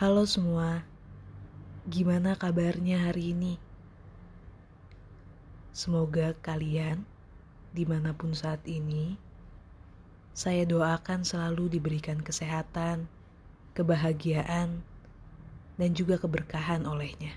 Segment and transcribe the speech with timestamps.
[0.00, 0.80] Halo semua,
[1.84, 3.60] gimana kabarnya hari ini?
[5.76, 7.04] Semoga kalian,
[7.76, 9.20] di mana pun saat ini,
[10.32, 13.12] saya doakan selalu diberikan kesehatan,
[13.76, 14.80] kebahagiaan,
[15.76, 17.36] dan juga keberkahan olehnya.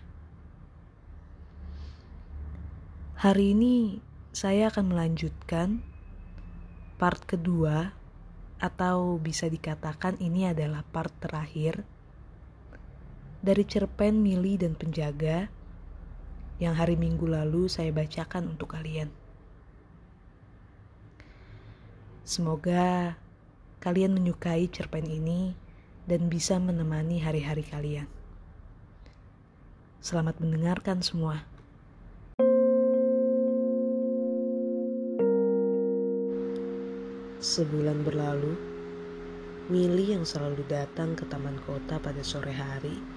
[3.19, 3.99] Hari ini
[4.31, 5.83] saya akan melanjutkan
[6.95, 7.91] part kedua
[8.63, 11.83] atau bisa dikatakan ini adalah part terakhir
[13.43, 15.51] dari cerpen Mili dan Penjaga
[16.63, 19.11] yang hari Minggu lalu saya bacakan untuk kalian.
[22.23, 23.19] Semoga
[23.83, 25.51] kalian menyukai cerpen ini
[26.07, 28.07] dan bisa menemani hari-hari kalian.
[29.99, 31.43] Selamat mendengarkan semua.
[37.43, 38.55] Sebulan berlalu,
[39.67, 43.12] Mili yang selalu datang ke taman kota pada sore hari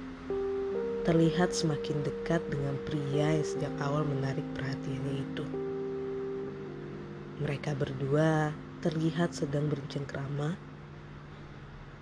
[1.07, 5.45] terlihat semakin dekat dengan pria yang sejak awal menarik perhatiannya itu.
[7.47, 8.51] Mereka berdua
[8.83, 10.59] terlihat sedang bercengkrama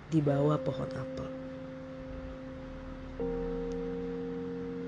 [0.09, 1.29] di bawah pohon apel.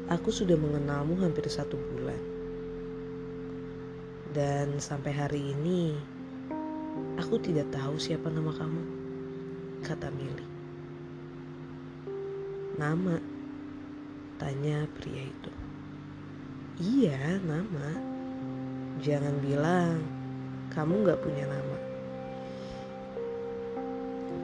[0.09, 2.17] Aku sudah mengenalmu hampir satu bulan.
[4.33, 5.93] Dan sampai hari ini,
[7.21, 8.81] aku tidak tahu siapa nama kamu,
[9.85, 10.45] kata Mili.
[12.81, 13.36] Nama
[14.37, 15.51] Tanya pria itu.
[16.77, 17.89] Iya, nama.
[19.01, 19.97] Jangan bilang
[20.77, 21.77] kamu gak punya nama.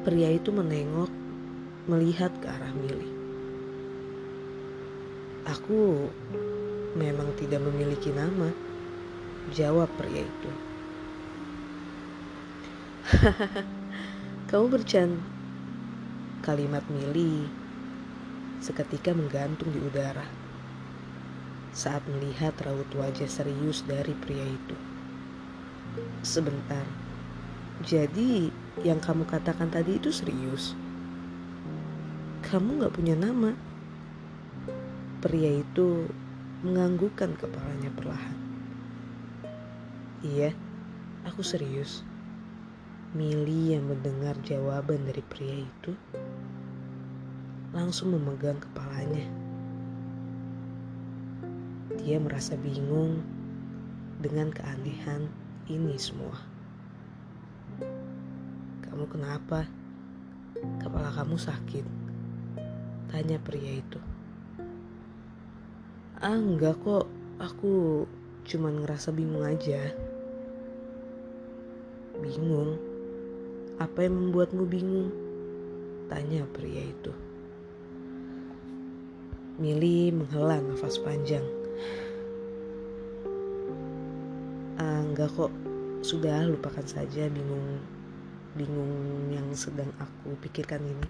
[0.01, 1.13] Pria itu menengok,
[1.85, 3.05] melihat ke arah Mili.
[5.45, 6.09] Aku
[6.97, 8.49] memang tidak memiliki nama,
[9.53, 10.51] jawab pria itu.
[14.49, 15.21] Kamu bercanda.
[16.41, 17.62] Kalimat Mili
[18.63, 20.23] seketika menggantung di udara
[21.75, 24.77] saat melihat raut wajah serius dari pria itu.
[26.23, 26.87] Sebentar,
[27.83, 28.47] jadi
[28.87, 30.79] yang kamu katakan tadi itu serius?
[32.47, 33.51] Kamu gak punya nama?
[35.19, 36.07] Pria itu
[36.63, 38.37] menganggukkan kepalanya perlahan.
[40.23, 40.55] Iya,
[41.27, 42.07] aku serius.
[43.11, 45.91] Mili yang mendengar jawaban dari pria itu
[47.73, 49.25] langsung memegang kepalanya.
[51.97, 53.25] Dia merasa bingung
[54.21, 55.25] dengan keanehan
[55.65, 56.37] ini semua.
[58.85, 59.65] Kamu kenapa?
[60.85, 61.85] Kepala kamu sakit?
[63.09, 63.97] Tanya pria itu.
[66.21, 67.09] Ah enggak kok,
[67.41, 68.05] aku
[68.45, 69.89] cuma ngerasa bingung aja.
[72.21, 72.77] Bingung?
[73.81, 75.09] Apa yang membuatmu bingung?
[76.05, 77.32] Tanya pria itu.
[79.53, 81.45] Mili menghela nafas panjang.
[84.81, 85.53] Ah, enggak kok,
[86.01, 87.77] sudah lupakan saja bingung
[88.57, 91.05] bingung yang sedang aku pikirkan ini.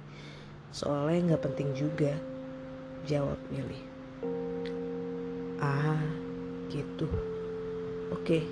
[0.75, 2.19] Soalnya nggak penting juga,
[3.07, 3.79] jawab Mili.
[5.63, 6.03] Ah,
[6.67, 7.07] gitu.
[8.11, 8.43] Oke.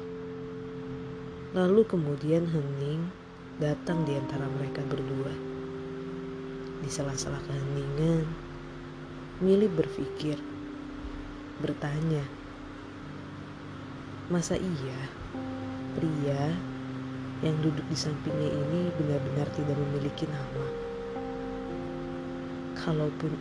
[1.51, 3.11] Lalu kemudian hening
[3.59, 5.35] datang di antara mereka berdua.
[6.79, 8.23] Di sela-sela keheningan,
[9.41, 10.37] Mili berpikir,
[11.65, 12.21] bertanya,
[14.29, 15.01] masa iya
[15.97, 16.53] pria
[17.41, 20.67] yang duduk di sampingnya ini benar-benar tidak memiliki nama?
[22.85, 23.33] Kalaupun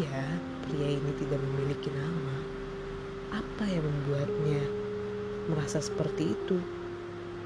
[0.00, 0.24] iya
[0.64, 2.36] pria ini tidak memiliki nama,
[3.36, 4.64] apa yang membuatnya
[5.52, 6.56] merasa seperti itu?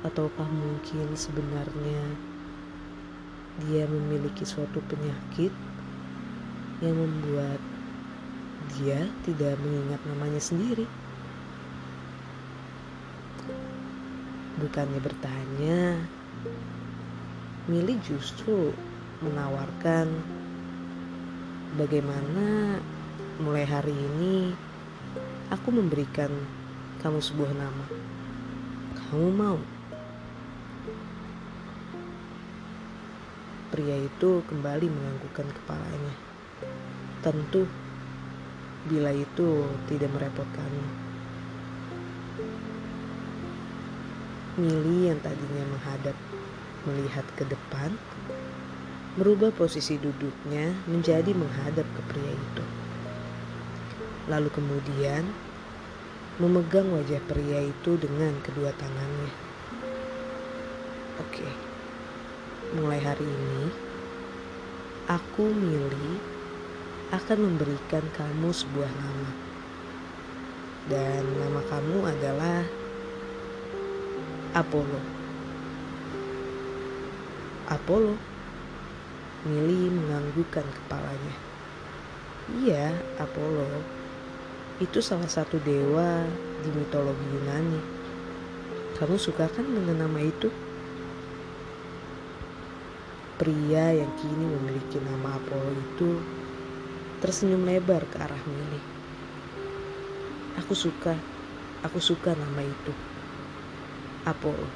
[0.07, 2.03] Ataukah mungkin sebenarnya
[3.67, 5.51] dia memiliki suatu penyakit
[6.87, 7.59] yang membuat
[8.77, 10.85] dia tidak mengingat namanya sendiri.
[14.61, 16.01] Bukannya bertanya,
[17.69, 18.73] Mili justru
[19.25, 20.13] menawarkan
[21.81, 22.79] bagaimana
[23.41, 24.53] mulai hari ini
[25.49, 26.29] aku memberikan
[27.01, 27.87] kamu sebuah nama.
[28.97, 29.59] Kamu mau?
[33.73, 36.15] Pria itu kembali menganggukkan kepalanya.
[37.21, 37.69] Tentu
[38.87, 40.87] bila itu tidak merepotkanmu.
[44.63, 46.17] Mili yang tadinya menghadap
[46.87, 47.93] melihat ke depan,
[49.19, 52.65] merubah posisi duduknya menjadi menghadap ke pria itu.
[54.31, 55.27] Lalu kemudian
[56.39, 59.33] memegang wajah pria itu dengan kedua tangannya.
[61.21, 61.49] Oke,
[62.79, 63.67] mulai hari ini
[65.11, 66.36] aku milih
[67.15, 69.31] akan memberikan kamu sebuah nama.
[70.91, 72.67] Dan nama kamu adalah
[74.55, 75.01] Apollo.
[77.71, 78.15] Apollo.
[79.47, 81.35] Mili menganggukkan kepalanya.
[82.59, 82.91] Iya,
[83.23, 83.67] Apollo.
[84.83, 86.27] Itu salah satu dewa
[86.67, 87.81] di mitologi Yunani.
[88.99, 90.51] Kamu suka kan dengan nama itu?
[93.39, 96.11] Pria yang kini memiliki nama Apollo itu
[97.17, 98.81] tersenyum lebar ke arah Mili.
[100.61, 101.17] Aku suka,
[101.81, 102.93] aku suka nama itu.
[104.29, 104.69] Apollo.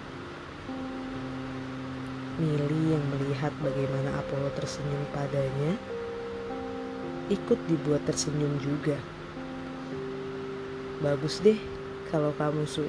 [2.41, 5.77] Mili yang melihat bagaimana Apollo tersenyum padanya,
[7.29, 8.97] ikut dibuat tersenyum juga.
[11.05, 11.61] Bagus deh
[12.09, 12.89] kalau kamu su.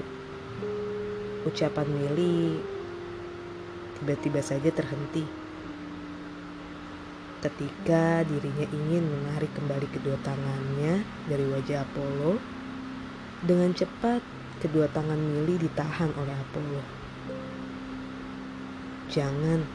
[1.44, 2.64] Ucapan Mili
[4.00, 5.28] tiba-tiba saja terhenti
[7.42, 12.38] ketika dirinya ingin menarik kembali kedua tangannya dari wajah Apollo.
[13.42, 14.22] Dengan cepat,
[14.62, 16.82] kedua tangan Mili ditahan oleh Apollo.
[19.10, 19.66] Jangan,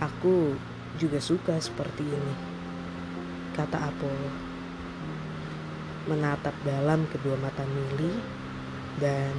[0.00, 0.56] aku
[0.96, 2.34] juga suka seperti ini,
[3.52, 4.32] kata Apollo.
[6.08, 8.16] Menatap dalam kedua mata Mili
[8.96, 9.36] dan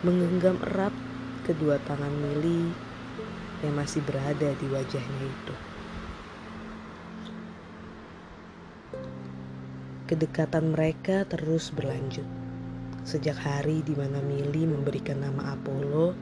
[0.00, 0.96] menggenggam erat
[1.44, 2.72] kedua tangan Mili
[3.60, 5.71] yang masih berada di wajahnya itu.
[10.12, 12.28] Kedekatan mereka terus berlanjut.
[13.00, 16.12] Sejak hari di mana Mili memberikan nama Apollo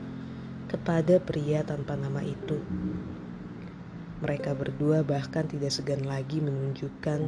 [0.71, 2.55] kepada pria tanpa nama itu.
[4.23, 7.19] Mereka berdua bahkan tidak segan lagi menunjukkan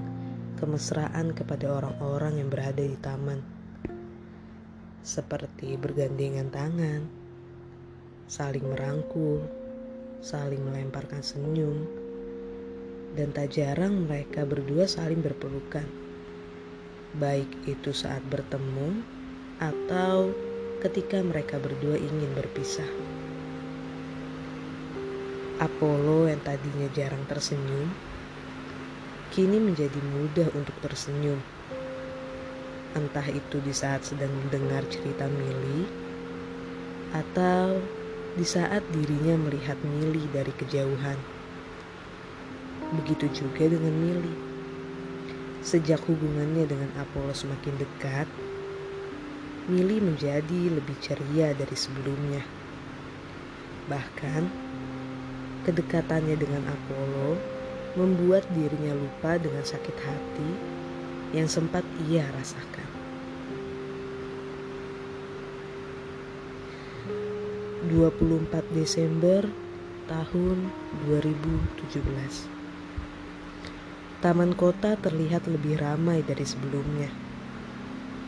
[0.56, 3.44] kemesraan kepada orang-orang yang berada di taman.
[5.04, 7.12] Seperti bergandengan tangan,
[8.32, 9.44] saling merangkul,
[10.24, 11.84] saling melemparkan senyum,
[13.20, 16.03] dan tak jarang mereka berdua saling berpelukan
[17.14, 19.06] baik itu saat bertemu
[19.62, 20.34] atau
[20.82, 22.90] ketika mereka berdua ingin berpisah.
[25.62, 27.88] Apollo yang tadinya jarang tersenyum,
[29.30, 31.38] kini menjadi mudah untuk tersenyum.
[32.98, 35.86] Entah itu di saat sedang mendengar cerita Mili,
[37.14, 37.78] atau
[38.34, 41.18] di saat dirinya melihat Mili dari kejauhan.
[42.98, 44.53] Begitu juga dengan Mili.
[45.64, 48.28] Sejak hubungannya dengan Apollo semakin dekat,
[49.72, 52.44] Mili menjadi lebih ceria dari sebelumnya.
[53.88, 54.44] Bahkan,
[55.64, 57.40] kedekatannya dengan Apollo
[57.96, 60.50] membuat dirinya lupa dengan sakit hati
[61.32, 62.92] yang sempat ia rasakan.
[67.88, 69.48] 24 Desember
[70.12, 70.58] tahun
[71.08, 72.53] 2017
[74.24, 77.12] Taman kota terlihat lebih ramai dari sebelumnya.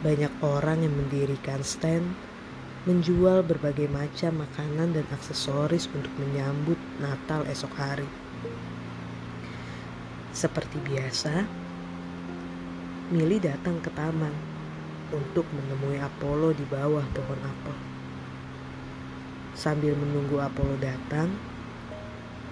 [0.03, 2.03] Banyak orang yang mendirikan stand,
[2.83, 8.11] menjual berbagai macam makanan dan aksesoris untuk menyambut Natal esok hari.
[10.35, 11.47] Seperti biasa,
[13.15, 14.35] Mili datang ke taman
[15.15, 17.75] untuk menemui Apollo di bawah pohon apel.
[19.55, 21.31] Sambil menunggu Apollo datang,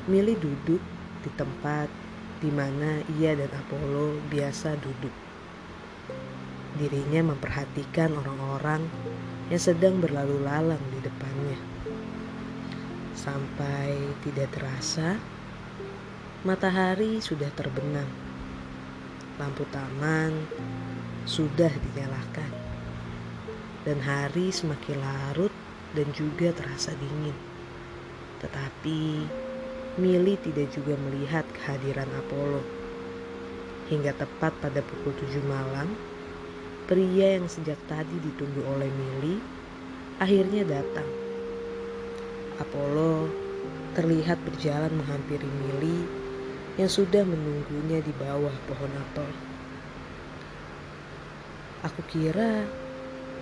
[0.07, 0.79] Mili duduk
[1.19, 2.02] di tempat
[2.43, 5.15] di mana ia dan Apollo biasa duduk.
[6.75, 8.83] Dirinya memperhatikan orang-orang
[9.47, 11.59] yang sedang berlalu lalang di depannya.
[13.15, 13.95] Sampai
[14.27, 15.15] tidak terasa,
[16.43, 18.11] matahari sudah terbenam.
[19.39, 20.35] Lampu taman
[21.23, 22.51] sudah dinyalakan.
[23.87, 25.53] Dan hari semakin larut
[25.95, 27.35] dan juga terasa dingin.
[28.43, 28.99] Tetapi
[29.93, 32.65] Mili tidak juga melihat kehadiran Apollo.
[33.93, 35.85] Hingga tepat pada pukul 7 malam,
[36.89, 39.37] pria yang sejak tadi ditunggu oleh Mili
[40.17, 41.05] akhirnya datang.
[42.57, 43.29] Apollo
[43.93, 46.09] terlihat berjalan menghampiri Mili
[46.81, 49.29] yang sudah menunggunya di bawah pohon apel.
[51.85, 52.65] Aku kira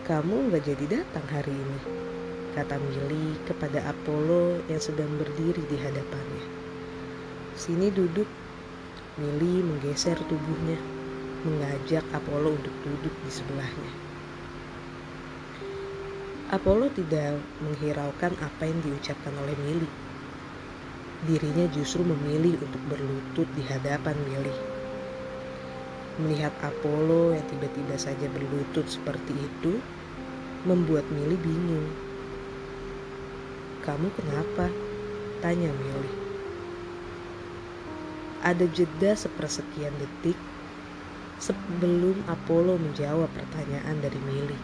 [0.04, 1.80] kamu gak jadi datang hari ini
[2.52, 6.46] kata Mili kepada Apollo yang sedang berdiri di hadapannya.
[7.56, 8.28] Sini duduk.
[9.20, 10.80] Mili menggeser tubuhnya,
[11.44, 13.92] mengajak Apollo untuk duduk di sebelahnya.
[16.52, 19.90] Apollo tidak menghiraukan apa yang diucapkan oleh Mili.
[21.28, 24.56] Dirinya justru memilih untuk berlutut di hadapan Mili.
[26.24, 29.80] Melihat Apollo yang tiba-tiba saja berlutut seperti itu,
[30.64, 32.11] membuat Mili bingung
[33.82, 34.70] kamu kenapa?
[35.42, 36.22] Tanya Mili.
[38.42, 40.38] ada jeda sepersekian detik
[41.38, 44.58] sebelum Apollo menjawab pertanyaan dari Mili.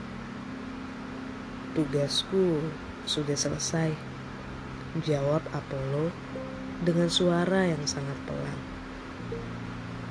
[1.77, 2.61] Tugasku
[3.05, 3.93] sudah selesai,
[5.05, 6.09] jawab Apollo
[6.81, 8.59] dengan suara yang sangat pelan.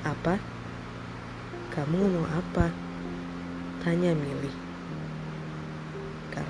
[0.06, 0.38] Apa?
[1.74, 2.70] Kamu ngomong apa?
[3.82, 4.65] Tanya Mili.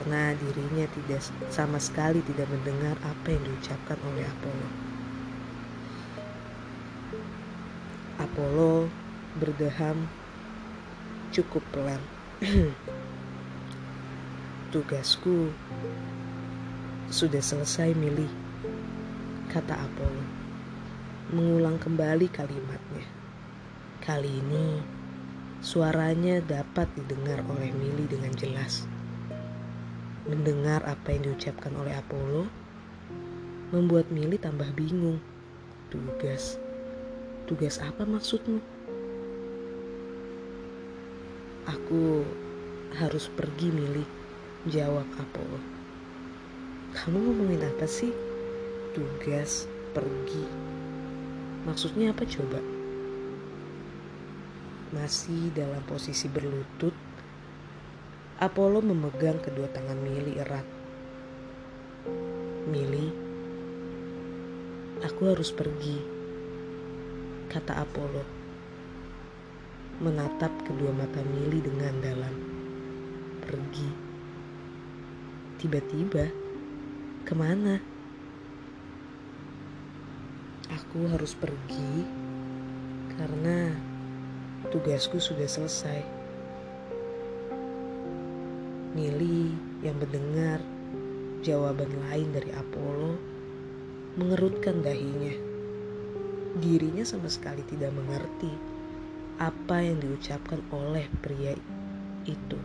[0.07, 1.19] Karena dirinya tidak
[1.51, 4.69] sama sekali tidak mendengar apa yang diucapkan oleh Apollo.
[8.23, 8.75] Apollo
[9.43, 10.07] berdeham
[11.35, 11.99] cukup pelan.
[14.71, 15.51] Tugasku
[17.11, 18.31] sudah selesai milih,
[19.51, 20.23] kata Apollo.
[21.35, 23.11] Mengulang kembali kalimatnya.
[24.07, 24.79] Kali ini
[25.59, 28.87] suaranya dapat didengar oleh Mili dengan jelas.
[30.27, 32.51] Mendengar apa yang diucapkan oleh Apollo
[33.71, 35.23] membuat Mili tambah bingung.
[35.87, 36.59] Tugas,
[37.47, 38.59] tugas apa maksudmu?
[41.71, 42.27] Aku
[42.99, 44.07] harus pergi milih,
[44.67, 45.63] jawab Apollo.
[46.91, 48.11] Kamu ngomongin apa sih?
[48.99, 50.43] Tugas, pergi.
[51.71, 52.59] Maksudnya apa coba?
[54.91, 57.06] Masih dalam posisi berlutut,
[58.37, 60.69] Apollo memegang kedua tangan Mili erat.
[62.69, 63.09] Mili,
[65.01, 65.97] aku harus pergi,
[67.49, 68.25] kata Apollo
[70.05, 72.35] menatap kedua mata Mili dengan dalam.
[73.41, 73.89] Pergi.
[75.57, 76.29] Tiba-tiba,
[77.25, 77.81] ke mana?
[80.77, 82.05] Aku harus pergi
[83.17, 83.73] karena
[84.69, 86.16] tugasku sudah selesai.
[88.97, 89.53] Mili
[89.85, 90.57] yang mendengar
[91.45, 93.21] jawaban lain dari Apollo
[94.17, 95.37] mengerutkan dahinya.
[96.57, 98.49] Dirinya sama sekali tidak mengerti
[99.37, 101.53] apa yang diucapkan oleh pria
[102.25, 102.57] itu.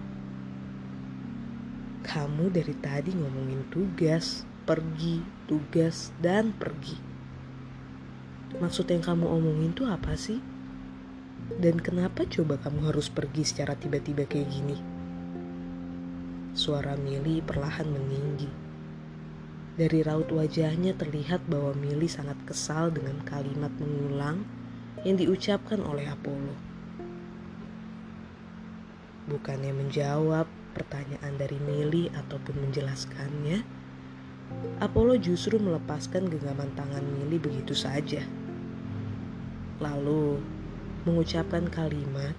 [2.07, 5.19] Kamu dari tadi ngomongin tugas, pergi,
[5.51, 6.95] tugas, dan pergi.
[8.55, 10.39] Maksud yang kamu omongin tuh apa sih?
[11.59, 14.90] Dan kenapa coba kamu harus pergi secara tiba-tiba kayak gini?
[16.62, 18.46] Suara Mili perlahan meninggi.
[19.82, 24.46] Dari raut wajahnya terlihat bahwa Mili sangat kesal dengan kalimat mengulang
[25.01, 26.53] yang diucapkan oleh Apollo.
[29.25, 30.46] Bukannya menjawab
[30.77, 33.65] pertanyaan dari Mili ataupun menjelaskannya,
[34.86, 38.22] Apollo justru melepaskan genggaman tangan Mili begitu saja.
[39.82, 40.38] Lalu
[41.10, 42.38] mengucapkan kalimat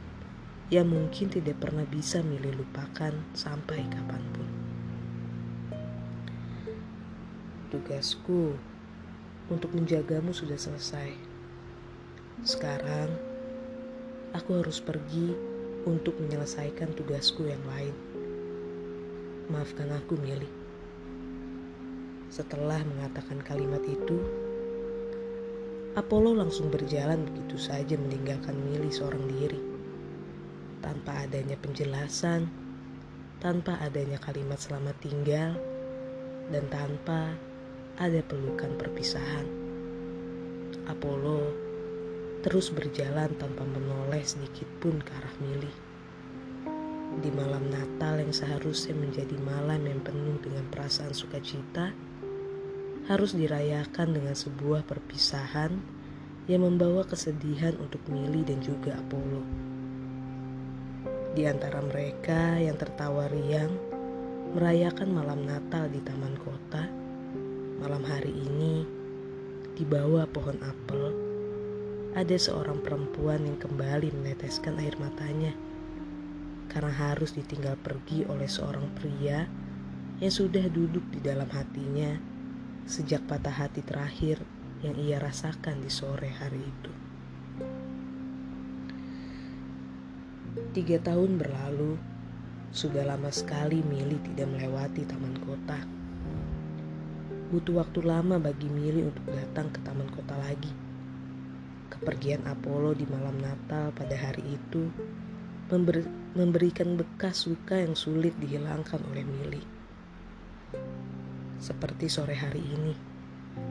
[0.72, 4.48] yang mungkin tidak pernah bisa Mili lupakan sampai kapan pun.
[7.68, 8.56] Tugasku
[9.52, 11.12] untuk menjagamu sudah selesai.
[12.40, 13.12] Sekarang,
[14.32, 15.36] aku harus pergi
[15.84, 17.92] untuk menyelesaikan tugasku yang lain.
[19.52, 20.48] Maafkan aku, Mili.
[22.32, 24.16] Setelah mengatakan kalimat itu,
[26.00, 29.71] Apollo langsung berjalan begitu saja meninggalkan Mili seorang diri.
[30.82, 32.50] Tanpa adanya penjelasan,
[33.38, 35.54] tanpa adanya kalimat selamat tinggal,
[36.50, 37.38] dan tanpa
[37.96, 39.46] ada pelukan perpisahan.
[40.90, 41.54] Apollo
[42.42, 45.70] terus berjalan tanpa menoleh sedikit pun ke arah Mili.
[47.22, 51.94] Di malam Natal yang seharusnya menjadi malam yang penuh dengan perasaan sukacita,
[53.06, 55.78] harus dirayakan dengan sebuah perpisahan
[56.50, 59.71] yang membawa kesedihan untuk Mili dan juga Apollo.
[61.32, 63.72] Di antara mereka yang tertawa riang
[64.52, 66.84] merayakan malam Natal di taman kota,
[67.80, 68.84] malam hari ini
[69.72, 71.32] di bawah pohon apel
[72.12, 75.56] ada seorang perempuan yang kembali meneteskan air matanya
[76.68, 79.48] karena harus ditinggal pergi oleh seorang pria
[80.20, 82.12] yang sudah duduk di dalam hatinya
[82.84, 84.44] sejak patah hati terakhir
[84.84, 87.11] yang ia rasakan di sore hari itu.
[90.52, 91.96] Tiga tahun berlalu,
[92.76, 95.80] sudah lama sekali Mili tidak melewati taman kota.
[97.48, 100.92] Butuh waktu lama bagi Mili untuk datang ke taman kota lagi
[101.92, 104.88] Kepergian Apollo di malam Natal pada hari itu
[105.68, 109.62] member memberikan bekas luka yang sulit dihilangkan oleh Mili.
[111.60, 112.96] Seperti sore hari ini,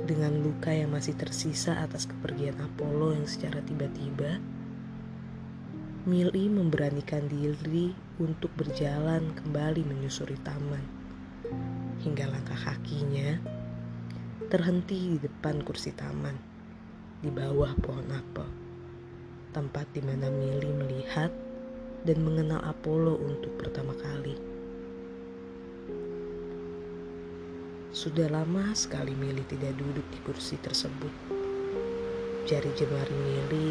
[0.06, 4.38] dengan luka yang masih tersisa atas kepergian Apollo yang secara tiba-tiba,
[6.02, 10.82] Mili memberanikan diri untuk berjalan kembali menyusuri taman.
[12.02, 13.38] Hingga langkah kakinya
[14.50, 16.34] terhenti di depan kursi taman
[17.22, 18.50] di bawah pohon apel,
[19.54, 21.30] tempat di mana Mili melihat
[22.02, 24.34] dan mengenal Apollo untuk pertama kali.
[27.94, 31.14] Sudah lama sekali Mili tidak duduk di kursi tersebut.
[32.50, 33.70] Jari jemari Mili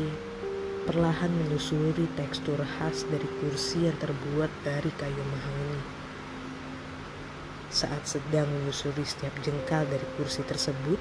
[0.89, 5.83] perlahan menyusuri tekstur khas dari kursi yang terbuat dari kayu mahoni.
[7.69, 10.99] Saat sedang menyusuri setiap jengkal dari kursi tersebut,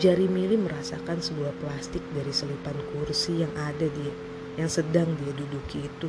[0.00, 4.06] jari Mili merasakan sebuah plastik dari selipan kursi yang ada di
[4.54, 6.08] yang sedang dia duduki itu.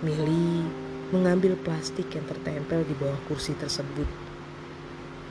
[0.00, 0.64] Mili
[1.10, 4.06] mengambil plastik yang tertempel di bawah kursi tersebut.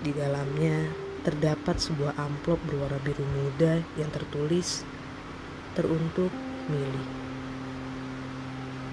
[0.03, 4.87] Di dalamnya terdapat sebuah amplop berwarna biru muda yang tertulis
[5.75, 6.31] teruntuk
[6.69, 7.05] Mili.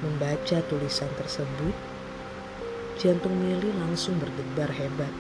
[0.05, 1.75] Membaca tulisan tersebut,
[3.01, 5.13] jantung Mili langsung berdebar hebat.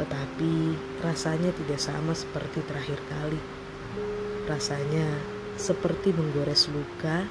[0.00, 3.40] Tetapi rasanya tidak sama seperti terakhir kali.
[4.48, 5.06] Rasanya
[5.60, 7.28] seperti menggores luka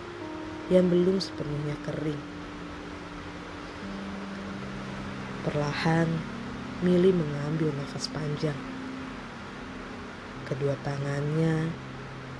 [0.69, 2.21] yang belum sepenuhnya kering.
[5.49, 6.38] Perlahan,
[6.79, 8.55] Mili mengambil nafas panjang.
[10.47, 11.75] Kedua tangannya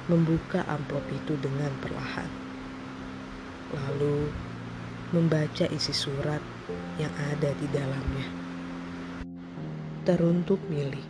[0.08, 2.32] membuka amplop itu dengan perlahan.
[3.76, 4.32] Lalu
[5.12, 6.40] membaca isi surat
[6.96, 8.32] yang ada di dalamnya.
[10.08, 11.04] Teruntuk Mili,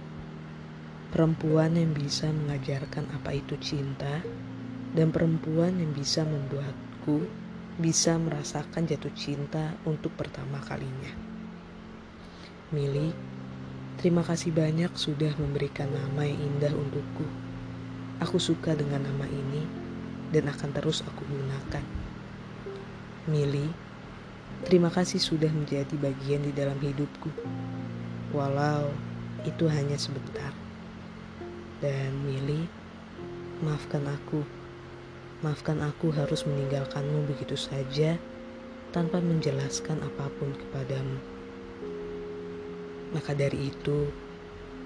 [1.14, 4.26] perempuan yang bisa mengajarkan apa itu cinta
[4.98, 7.30] dan perempuan yang bisa membuatku
[7.78, 11.29] bisa merasakan jatuh cinta untuk pertama kalinya.
[12.70, 13.10] Mili,
[13.98, 17.26] terima kasih banyak sudah memberikan nama yang indah untukku.
[18.22, 19.66] Aku suka dengan nama ini
[20.30, 21.86] dan akan terus aku gunakan.
[23.26, 23.66] Mili,
[24.70, 27.34] terima kasih sudah menjadi bagian di dalam hidupku.
[28.38, 28.94] Walau
[29.48, 30.54] itu hanya sebentar.
[31.82, 32.70] Dan Mili,
[33.66, 34.60] maafkan aku
[35.40, 38.20] Maafkan aku harus meninggalkanmu begitu saja
[38.92, 41.39] tanpa menjelaskan apa pun kepadamu.
[43.16, 44.10] Maka dari itu,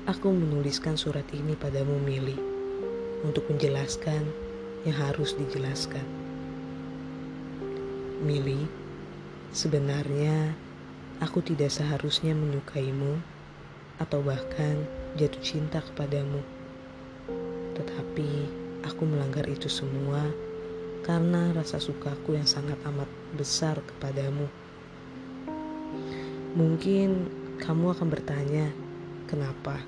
[0.08, 2.36] aku menuliskan surat ini padamu Mili
[3.24, 4.24] untuk menjelaskan
[4.88, 6.04] yang harus dijelaskan.
[8.24, 8.64] Mili,
[9.52, 10.56] sebenarnya
[11.20, 13.20] aku tidak seharusnya menyukaimu
[14.00, 14.80] atau bahkan
[15.20, 16.40] jatuh cinta kepadamu.
[17.76, 20.28] Tetapi Aku melanggar itu semua
[21.08, 24.52] karena rasa sukaku yang sangat amat besar kepadamu.
[26.60, 27.32] Mungkin
[27.64, 28.68] kamu akan bertanya,
[29.32, 29.80] "Kenapa?"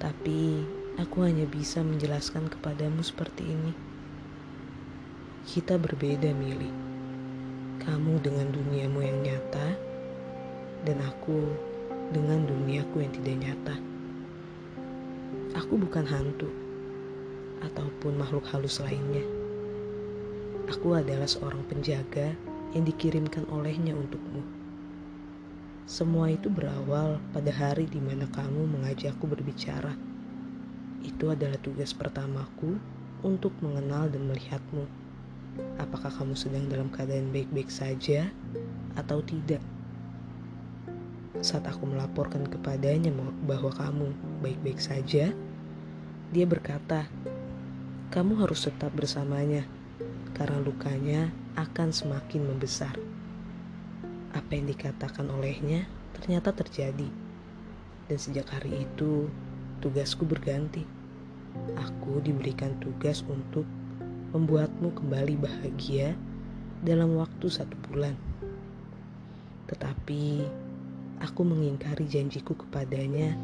[0.00, 0.64] Tapi
[0.96, 3.72] aku hanya bisa menjelaskan kepadamu seperti ini.
[5.44, 6.72] Kita berbeda, Mili.
[7.84, 9.76] Kamu dengan duniamu yang nyata,
[10.88, 11.52] dan aku
[12.16, 13.76] dengan duniaku yang tidak nyata.
[15.60, 16.48] Aku bukan hantu
[17.60, 19.22] ataupun makhluk halus lainnya.
[20.72, 22.32] Aku adalah seorang penjaga
[22.72, 24.59] yang dikirimkan olehnya untukmu.
[25.90, 29.90] Semua itu berawal pada hari di mana kamu mengajakku berbicara.
[31.02, 32.78] Itu adalah tugas pertamaku
[33.26, 34.86] untuk mengenal dan melihatmu.
[35.82, 38.30] Apakah kamu sedang dalam keadaan baik-baik saja
[38.94, 39.58] atau tidak?
[41.42, 43.10] Saat aku melaporkan kepadanya
[43.42, 44.14] bahwa kamu
[44.46, 45.34] baik-baik saja,
[46.30, 47.10] dia berkata,
[48.14, 49.66] kamu harus tetap bersamanya
[50.38, 52.94] karena lukanya akan semakin membesar.
[54.30, 57.08] Apa yang dikatakan olehnya ternyata terjadi.
[58.06, 59.26] Dan sejak hari itu,
[59.82, 60.86] tugasku berganti.
[61.74, 63.66] Aku diberikan tugas untuk
[64.30, 66.14] membuatmu kembali bahagia
[66.86, 68.14] dalam waktu satu bulan.
[69.66, 70.46] Tetapi
[71.18, 73.34] aku mengingkari janjiku kepadanya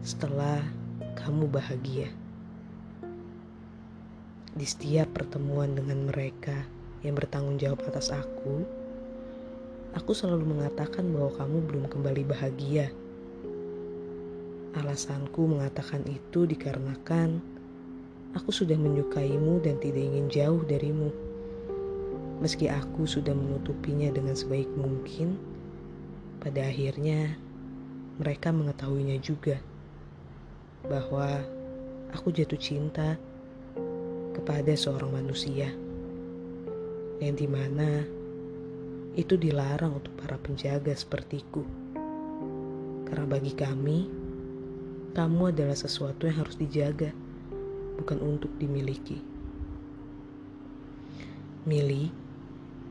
[0.00, 0.64] setelah
[1.16, 2.08] kamu bahagia.
[4.56, 6.64] Di setiap pertemuan dengan mereka
[7.04, 8.64] yang bertanggung jawab atas aku,
[9.96, 12.92] aku selalu mengatakan bahwa kamu belum kembali bahagia.
[14.76, 17.40] Alasanku mengatakan itu dikarenakan
[18.36, 21.08] aku sudah menyukaimu dan tidak ingin jauh darimu.
[22.44, 25.40] Meski aku sudah menutupinya dengan sebaik mungkin,
[26.44, 27.32] pada akhirnya
[28.20, 29.56] mereka mengetahuinya juga
[30.84, 31.40] bahwa
[32.12, 33.16] aku jatuh cinta
[34.36, 35.72] kepada seorang manusia
[37.16, 38.04] yang di mana
[39.16, 41.64] itu dilarang untuk para penjaga sepertiku.
[43.08, 43.98] Karena bagi kami,
[45.16, 47.10] kamu adalah sesuatu yang harus dijaga,
[47.96, 49.16] bukan untuk dimiliki.
[51.64, 52.12] Mili,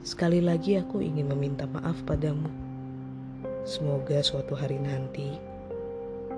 [0.02, 2.50] sekali lagi aku ingin meminta maaf padamu.
[3.64, 5.38] Semoga suatu hari nanti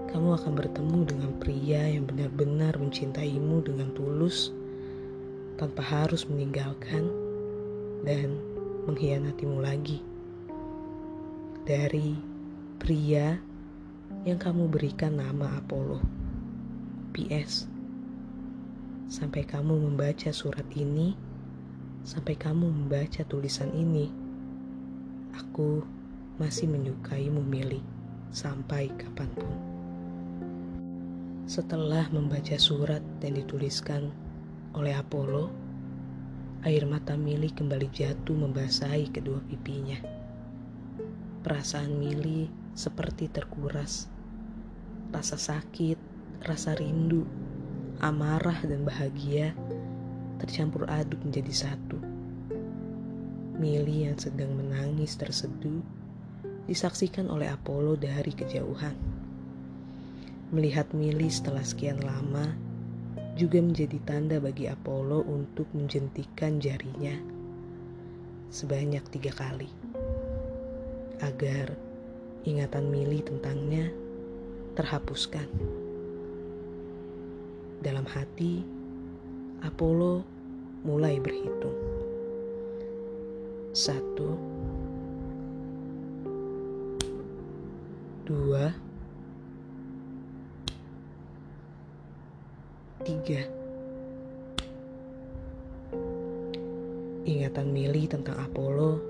[0.08, 4.56] kamu akan bertemu dengan pria yang benar-benar mencintaimu dengan tulus
[5.60, 7.12] tanpa harus meninggalkan
[8.08, 8.39] dan
[8.88, 10.00] mengkhianatimu lagi.
[11.67, 12.15] Dari
[12.80, 13.36] pria
[14.23, 16.00] yang kamu berikan nama Apollo.
[17.12, 17.67] PS.
[19.12, 21.19] Sampai kamu membaca surat ini,
[22.08, 24.08] sampai kamu membaca tulisan ini,
[25.36, 25.84] aku
[26.39, 27.84] masih menyukaimu Mili
[28.32, 29.56] sampai kapan pun.
[31.43, 34.15] Setelah membaca surat yang dituliskan
[34.71, 35.67] oleh Apollo,
[36.65, 40.02] air mata Mili kembali jatuh membasahi kedua pipinya.
[41.46, 44.10] Perasaan Mili seperti terkuras.
[45.13, 46.00] Rasa sakit,
[46.41, 47.22] rasa rindu,
[48.02, 49.54] amarah dan bahagia
[50.41, 51.98] tercampur aduk menjadi satu.
[53.58, 55.82] Mili yang sedang menangis terseduh
[56.65, 58.98] disaksikan oleh Apollo dari kejauhan.
[60.54, 62.67] Melihat Mili setelah sekian lama
[63.38, 67.13] juga menjadi tanda bagi Apollo untuk menjentikan jarinya
[68.50, 69.69] sebanyak tiga kali
[71.21, 71.78] agar
[72.50, 73.93] ingatan Mili tentangnya
[74.73, 75.45] terhapuskan.
[77.86, 78.65] Dalam hati,
[79.62, 80.26] Apollo
[80.82, 81.78] mulai berhitung.
[83.78, 84.34] Satu,
[88.26, 88.73] dua,
[93.04, 93.42] tiga.
[97.28, 99.04] Ingatan Mili tentang Apollo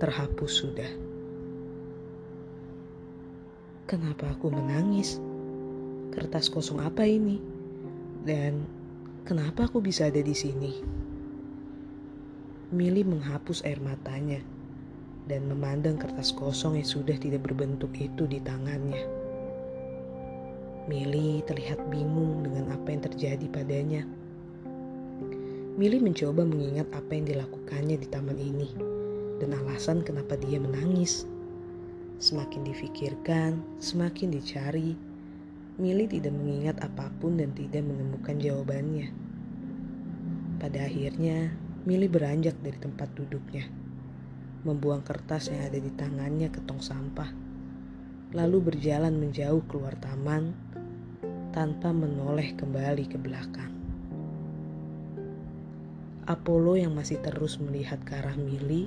[0.00, 0.90] terhapus sudah.
[3.84, 5.20] Kenapa aku menangis?
[6.12, 7.38] Kertas kosong apa ini?
[8.24, 8.64] Dan
[9.28, 10.72] kenapa aku bisa ada di sini?
[12.72, 14.40] Mili menghapus air matanya
[15.28, 19.17] dan memandang kertas kosong yang sudah tidak berbentuk itu di tangannya.
[20.88, 24.08] Mili terlihat bingung dengan apa yang terjadi padanya.
[25.76, 28.72] Mili mencoba mengingat apa yang dilakukannya di taman ini
[29.36, 31.28] dan alasan kenapa dia menangis.
[32.24, 34.96] Semakin difikirkan, semakin dicari,
[35.76, 39.12] Mili tidak mengingat apa pun dan tidak menemukan jawabannya.
[40.56, 41.52] Pada akhirnya,
[41.84, 43.68] Mili beranjak dari tempat duduknya,
[44.64, 47.28] membuang kertas yang ada di tangannya ke tong sampah,
[48.32, 50.56] lalu berjalan menjauh keluar taman
[51.52, 53.72] tanpa menoleh kembali ke belakang.
[56.28, 58.84] Apollo yang masih terus melihat ke arah Mili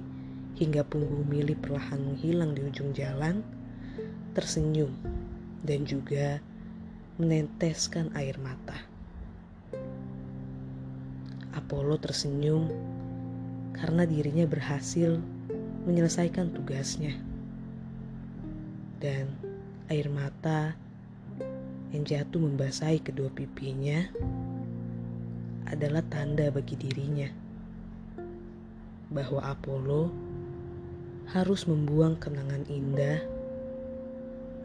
[0.61, 3.41] hingga punggung Mili perlahan menghilang di ujung jalan,
[4.37, 4.93] tersenyum
[5.65, 6.37] dan juga
[7.17, 8.77] meneteskan air mata.
[11.57, 12.69] Apollo tersenyum
[13.73, 15.17] karena dirinya berhasil
[15.89, 17.17] menyelesaikan tugasnya.
[19.01, 19.33] Dan
[19.89, 20.77] air mata
[21.91, 24.07] yang jatuh membasahi kedua pipinya
[25.67, 27.27] adalah tanda bagi dirinya
[29.11, 30.07] bahwa Apollo
[31.35, 33.19] harus membuang kenangan indah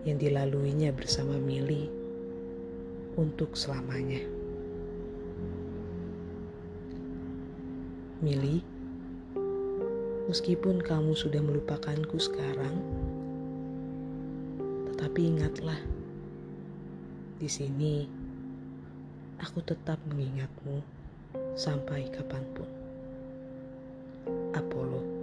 [0.07, 1.91] yang dilaluinya bersama Mili
[3.19, 4.23] untuk selamanya.
[8.23, 8.63] Mili,
[10.31, 12.75] meskipun kamu sudah melupakanku sekarang,
[14.95, 15.79] tetapi ingatlah
[17.37, 18.09] di sini,
[19.37, 20.81] aku tetap mengingatmu
[21.53, 22.69] sampai kapan pun.
[24.57, 25.16] Apollo